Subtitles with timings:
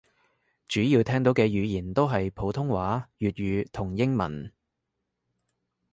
[0.67, 4.51] 主要聽到嘅語言都係普通話粵語同英文